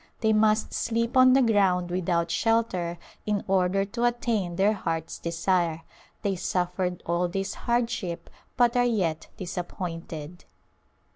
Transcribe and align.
They 0.21 0.33
must 0.33 0.73
sleep 0.73 1.15
on 1.15 1.33
the 1.33 1.43
ground 1.43 1.91
without 1.91 2.31
shelter 2.31 2.97
in 3.27 3.43
order 3.47 3.85
to 3.85 4.03
attain 4.05 4.55
their 4.55 4.73
heart's 4.73 5.19
desire. 5.19 5.83
They 6.23 6.35
suffered 6.37 7.03
all 7.05 7.27
this 7.27 7.53
hardship 7.53 8.27
but 8.57 8.75
are 8.75 8.83
yet 8.83 9.27
disappointed. 9.37 10.43